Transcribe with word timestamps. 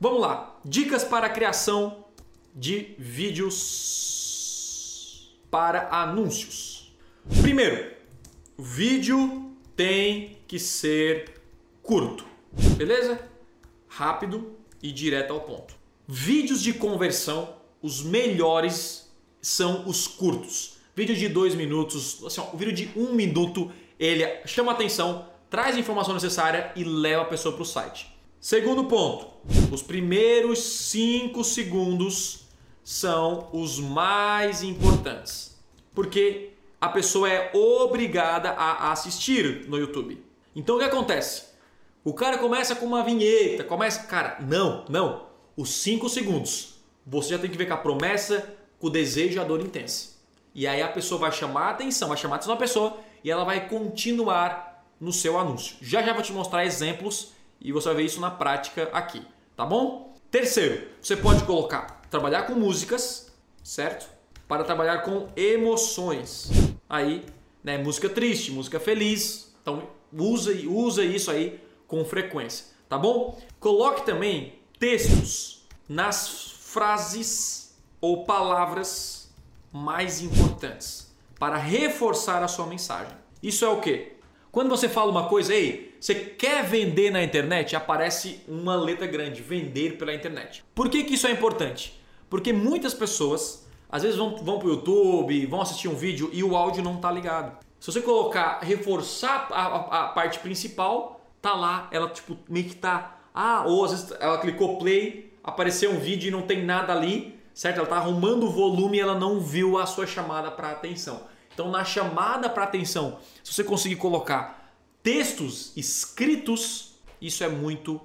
Vamos 0.00 0.20
lá. 0.20 0.60
Dicas 0.64 1.02
para 1.02 1.26
a 1.26 1.30
criação 1.30 2.04
de 2.54 2.94
vídeos 2.98 4.28
para 5.50 5.88
anúncios. 5.90 6.92
Primeiro, 7.42 7.92
o 8.56 8.62
vídeo 8.62 9.56
tem 9.74 10.38
que 10.46 10.56
ser 10.56 11.40
curto, 11.82 12.24
beleza? 12.76 13.20
Rápido 13.88 14.52
e 14.80 14.92
direto 14.92 15.32
ao 15.32 15.40
ponto. 15.40 15.74
Vídeos 16.06 16.62
de 16.62 16.72
conversão, 16.74 17.56
os 17.82 18.00
melhores 18.00 19.12
são 19.42 19.88
os 19.88 20.06
curtos. 20.06 20.76
Vídeo 20.94 21.16
de 21.16 21.28
dois 21.28 21.56
minutos, 21.56 22.22
assim, 22.24 22.40
ó, 22.40 22.54
o 22.54 22.56
vídeo 22.56 22.72
de 22.72 22.88
um 22.96 23.14
minuto, 23.14 23.72
ele 23.98 24.24
chama 24.46 24.70
atenção, 24.70 25.28
traz 25.50 25.74
a 25.74 25.80
informação 25.80 26.14
necessária 26.14 26.70
e 26.76 26.84
leva 26.84 27.22
a 27.22 27.26
pessoa 27.26 27.52
para 27.52 27.62
o 27.62 27.66
site. 27.66 28.16
Segundo 28.40 28.84
ponto, 28.84 29.26
os 29.72 29.82
primeiros 29.82 30.60
5 30.60 31.42
segundos 31.42 32.44
são 32.84 33.48
os 33.52 33.80
mais 33.80 34.62
importantes, 34.62 35.58
porque 35.92 36.50
a 36.80 36.88
pessoa 36.88 37.28
é 37.28 37.50
obrigada 37.52 38.50
a 38.50 38.92
assistir 38.92 39.68
no 39.68 39.76
YouTube. 39.76 40.24
Então 40.54 40.76
o 40.76 40.78
que 40.78 40.84
acontece? 40.84 41.48
O 42.04 42.14
cara 42.14 42.38
começa 42.38 42.76
com 42.76 42.86
uma 42.86 43.02
vinheta, 43.02 43.64
começa. 43.64 44.04
Cara, 44.04 44.38
não, 44.40 44.84
não. 44.88 45.26
Os 45.56 45.70
5 45.70 46.08
segundos. 46.08 46.76
Você 47.04 47.30
já 47.30 47.38
tem 47.38 47.50
que 47.50 47.58
ver 47.58 47.66
com 47.66 47.74
a 47.74 47.78
promessa, 47.78 48.54
com 48.78 48.86
o 48.86 48.90
desejo 48.90 49.36
e 49.36 49.40
a 49.40 49.44
dor 49.44 49.60
intensa. 49.60 50.16
E 50.54 50.64
aí 50.64 50.80
a 50.80 50.88
pessoa 50.88 51.20
vai 51.20 51.32
chamar 51.32 51.62
a 51.62 51.70
atenção, 51.70 52.08
vai 52.08 52.16
chamar 52.16 52.36
a 52.36 52.36
atenção 52.36 52.54
da 52.54 52.60
pessoa 52.60 52.98
e 53.24 53.30
ela 53.30 53.44
vai 53.44 53.68
continuar 53.68 54.86
no 55.00 55.12
seu 55.12 55.36
anúncio. 55.36 55.76
Já 55.82 56.02
já 56.02 56.12
vou 56.12 56.22
te 56.22 56.32
mostrar 56.32 56.64
exemplos 56.64 57.32
e 57.60 57.72
você 57.72 57.88
vai 57.88 57.96
ver 57.96 58.04
isso 58.04 58.20
na 58.20 58.30
prática 58.30 58.88
aqui, 58.92 59.22
tá 59.56 59.64
bom? 59.64 60.14
Terceiro, 60.30 60.88
você 61.00 61.16
pode 61.16 61.44
colocar, 61.44 62.02
trabalhar 62.10 62.42
com 62.42 62.54
músicas, 62.54 63.32
certo? 63.62 64.08
Para 64.46 64.64
trabalhar 64.64 64.98
com 64.98 65.28
emoções. 65.36 66.50
Aí, 66.88 67.24
né, 67.62 67.78
música 67.78 68.08
triste, 68.08 68.50
música 68.52 68.78
feliz. 68.78 69.54
Então, 69.62 69.88
usa 70.12 70.52
usa 70.68 71.04
isso 71.04 71.30
aí 71.30 71.60
com 71.86 72.04
frequência, 72.04 72.66
tá 72.88 72.98
bom? 72.98 73.40
Coloque 73.58 74.04
também 74.04 74.58
textos 74.78 75.66
nas 75.88 76.52
frases 76.60 77.76
ou 78.00 78.24
palavras 78.24 79.30
mais 79.72 80.20
importantes 80.20 81.12
para 81.38 81.56
reforçar 81.56 82.42
a 82.42 82.48
sua 82.48 82.66
mensagem. 82.66 83.12
Isso 83.42 83.64
é 83.64 83.68
o 83.68 83.80
que? 83.80 84.12
Quando 84.50 84.68
você 84.68 84.88
fala 84.88 85.10
uma 85.10 85.28
coisa, 85.28 85.54
ei, 85.54 85.87
você 86.00 86.14
quer 86.14 86.64
vender 86.64 87.10
na 87.10 87.22
internet? 87.22 87.74
Aparece 87.74 88.40
uma 88.46 88.76
letra 88.76 89.06
grande, 89.06 89.42
vender 89.42 89.98
pela 89.98 90.14
internet. 90.14 90.64
Por 90.74 90.88
que, 90.88 91.04
que 91.04 91.14
isso 91.14 91.26
é 91.26 91.30
importante? 91.30 92.00
Porque 92.30 92.52
muitas 92.52 92.94
pessoas 92.94 93.66
às 93.90 94.02
vezes 94.02 94.18
vão, 94.18 94.36
vão 94.36 94.58
para 94.58 94.68
o 94.68 94.72
YouTube, 94.72 95.46
vão 95.46 95.62
assistir 95.62 95.88
um 95.88 95.94
vídeo 95.94 96.28
e 96.32 96.44
o 96.44 96.56
áudio 96.56 96.82
não 96.82 96.96
está 96.96 97.10
ligado. 97.10 97.56
Se 97.80 97.90
você 97.90 98.02
colocar, 98.02 98.60
reforçar 98.60 99.48
a, 99.50 99.62
a, 99.62 100.04
a, 100.04 100.08
parte 100.08 100.38
principal, 100.40 101.20
tá 101.40 101.54
lá, 101.54 101.88
ela 101.90 102.08
tipo 102.08 102.36
meio 102.48 102.66
que 102.66 102.74
tá. 102.74 103.18
Ah, 103.34 103.64
ou 103.66 103.84
às 103.84 103.92
vezes 103.92 104.12
ela 104.20 104.38
clicou 104.38 104.78
play, 104.78 105.32
apareceu 105.42 105.92
um 105.92 105.98
vídeo 105.98 106.28
e 106.28 106.30
não 106.30 106.42
tem 106.42 106.64
nada 106.64 106.92
ali, 106.92 107.38
certo? 107.54 107.78
Ela 107.78 107.86
tá 107.86 107.96
arrumando 107.96 108.44
o 108.44 108.50
volume 108.50 108.98
e 108.98 109.00
ela 109.00 109.18
não 109.18 109.40
viu 109.40 109.78
a 109.78 109.86
sua 109.86 110.06
chamada 110.06 110.50
para 110.50 110.70
atenção. 110.70 111.22
Então, 111.54 111.70
na 111.70 111.84
chamada 111.84 112.48
para 112.48 112.64
atenção, 112.64 113.18
se 113.42 113.52
você 113.52 113.64
conseguir 113.64 113.96
colocar 113.96 114.67
textos 115.08 115.72
escritos, 115.74 116.90
isso 117.18 117.42
é 117.42 117.48
muito 117.48 117.98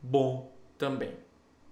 bom 0.00 0.52
também, 0.78 1.10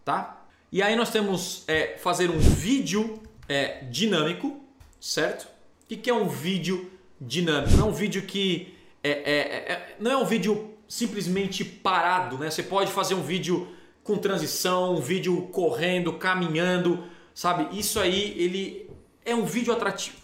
tá? 0.04 0.44
E 0.72 0.82
aí 0.82 0.96
nós 0.96 1.10
temos 1.10 1.62
é, 1.68 1.96
fazer 1.96 2.28
um 2.28 2.40
vídeo 2.40 3.22
é, 3.48 3.84
dinâmico, 3.84 4.60
certo? 5.00 5.46
O 5.84 5.86
que 5.86 6.10
é 6.10 6.12
um 6.12 6.26
vídeo 6.26 6.90
dinâmico? 7.20 7.76
Não 7.76 7.86
é 7.86 7.88
um 7.88 7.92
vídeo 7.92 8.22
que 8.22 8.74
é, 9.00 9.10
é, 9.10 9.38
é, 9.72 9.96
não 10.00 10.10
é 10.10 10.16
um 10.16 10.24
vídeo 10.24 10.74
simplesmente 10.88 11.64
parado, 11.64 12.36
né? 12.36 12.50
Você 12.50 12.64
pode 12.64 12.90
fazer 12.90 13.14
um 13.14 13.22
vídeo 13.22 13.68
com 14.02 14.18
transição, 14.18 14.96
um 14.96 15.00
vídeo 15.00 15.42
correndo, 15.52 16.14
caminhando, 16.14 17.04
sabe? 17.32 17.78
Isso 17.78 18.00
aí 18.00 18.34
ele 18.36 18.90
é 19.24 19.36
um 19.36 19.44
vídeo 19.44 19.72
atrativo. 19.72 20.16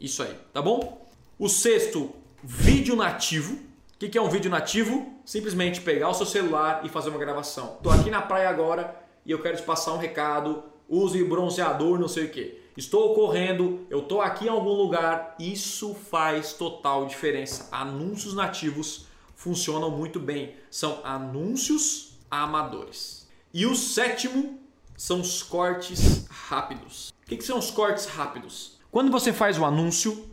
Isso 0.00 0.22
aí, 0.22 0.36
tá 0.52 0.62
bom? 0.62 1.04
O 1.36 1.48
sexto, 1.48 2.14
vídeo 2.44 2.94
nativo. 2.94 3.66
O 3.96 3.98
que 3.98 4.18
é 4.18 4.20
um 4.20 4.28
vídeo 4.28 4.50
nativo? 4.50 5.10
Simplesmente 5.24 5.80
pegar 5.80 6.10
o 6.10 6.14
seu 6.14 6.26
celular 6.26 6.84
e 6.84 6.88
fazer 6.90 7.08
uma 7.08 7.18
gravação. 7.18 7.76
Estou 7.78 7.90
aqui 7.90 8.10
na 8.10 8.20
praia 8.20 8.46
agora 8.46 8.94
e 9.24 9.30
eu 9.30 9.40
quero 9.40 9.56
te 9.56 9.62
passar 9.62 9.94
um 9.94 9.96
recado. 9.96 10.62
Use 10.86 11.24
bronzeador, 11.24 11.98
não 11.98 12.06
sei 12.06 12.26
o 12.26 12.30
que. 12.30 12.60
Estou 12.76 13.14
correndo, 13.14 13.86
eu 13.88 14.00
estou 14.00 14.20
aqui 14.20 14.44
em 14.44 14.50
algum 14.50 14.74
lugar. 14.74 15.34
Isso 15.40 15.94
faz 15.94 16.52
total 16.52 17.06
diferença. 17.06 17.70
Anúncios 17.72 18.34
nativos 18.34 19.06
funcionam 19.34 19.90
muito 19.90 20.20
bem. 20.20 20.54
São 20.70 21.00
anúncios 21.02 22.18
amadores. 22.30 23.26
E 23.50 23.64
o 23.64 23.74
sétimo 23.74 24.60
são 24.94 25.22
os 25.22 25.42
cortes 25.42 26.26
rápidos. 26.28 27.14
O 27.24 27.26
que, 27.26 27.38
que 27.38 27.44
são 27.44 27.58
os 27.58 27.70
cortes 27.70 28.04
rápidos? 28.04 28.78
Quando 28.90 29.10
você 29.10 29.32
faz 29.32 29.58
o 29.58 29.64
anúncio, 29.64 30.28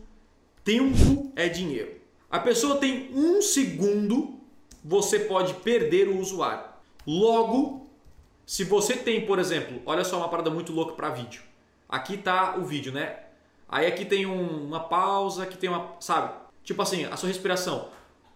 tempo 0.62 1.32
é 1.34 1.48
dinheiro. 1.48 2.03
A 2.34 2.40
pessoa 2.40 2.78
tem 2.78 3.10
um 3.14 3.40
segundo, 3.40 4.40
você 4.84 5.20
pode 5.20 5.54
perder 5.54 6.08
o 6.08 6.18
usuário. 6.18 6.64
Logo, 7.06 7.88
se 8.44 8.64
você 8.64 8.96
tem, 8.96 9.24
por 9.24 9.38
exemplo, 9.38 9.80
olha 9.86 10.02
só 10.02 10.16
uma 10.18 10.28
parada 10.28 10.50
muito 10.50 10.72
louca 10.72 10.94
para 10.94 11.10
vídeo. 11.10 11.42
Aqui 11.88 12.16
tá 12.16 12.56
o 12.56 12.64
vídeo, 12.64 12.90
né? 12.92 13.20
Aí 13.68 13.86
aqui 13.86 14.04
tem 14.04 14.26
um, 14.26 14.66
uma 14.66 14.80
pausa, 14.80 15.44
aqui 15.44 15.56
tem 15.56 15.70
uma, 15.70 15.92
sabe? 16.00 16.34
Tipo 16.64 16.82
assim, 16.82 17.04
a 17.04 17.16
sua 17.16 17.28
respiração. 17.28 17.90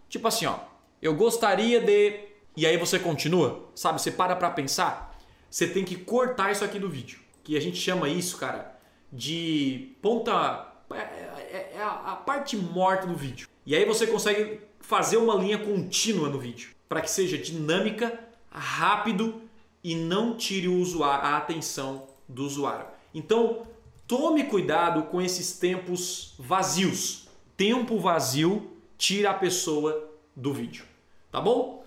Tipo 0.08 0.28
assim, 0.28 0.46
ó. 0.46 0.60
Eu 1.02 1.16
gostaria 1.16 1.80
de. 1.80 2.20
E 2.56 2.66
aí 2.66 2.76
você 2.76 3.00
continua, 3.00 3.68
sabe? 3.74 4.00
Você 4.00 4.12
para 4.12 4.36
pra 4.36 4.50
pensar. 4.50 5.18
Você 5.50 5.66
tem 5.66 5.84
que 5.84 5.96
cortar 5.96 6.52
isso 6.52 6.64
aqui 6.64 6.78
do 6.78 6.88
vídeo. 6.88 7.18
Que 7.42 7.56
a 7.56 7.60
gente 7.60 7.78
chama 7.78 8.08
isso, 8.08 8.36
cara, 8.36 8.78
de 9.12 9.96
ponta. 10.00 10.68
É, 10.92 10.96
é, 10.96 11.72
é 11.74 11.82
a 11.82 12.14
parte 12.14 12.56
morta 12.56 13.04
do 13.04 13.16
vídeo. 13.16 13.48
E 13.68 13.76
aí 13.76 13.84
você 13.84 14.06
consegue 14.06 14.60
fazer 14.80 15.18
uma 15.18 15.34
linha 15.34 15.58
contínua 15.58 16.30
no 16.30 16.38
vídeo 16.38 16.70
para 16.88 17.02
que 17.02 17.10
seja 17.10 17.36
dinâmica, 17.36 18.18
rápido 18.50 19.42
e 19.84 19.94
não 19.94 20.38
tire 20.38 20.68
o 20.68 20.78
usuário, 20.78 21.26
a 21.26 21.36
atenção 21.36 22.06
do 22.26 22.46
usuário. 22.46 22.86
Então, 23.14 23.66
tome 24.06 24.44
cuidado 24.44 25.02
com 25.10 25.20
esses 25.20 25.58
tempos 25.58 26.34
vazios. 26.38 27.28
Tempo 27.58 27.98
vazio 27.98 28.72
tira 28.96 29.32
a 29.32 29.34
pessoa 29.34 30.12
do 30.34 30.50
vídeo. 30.50 30.86
Tá 31.30 31.38
bom? 31.38 31.84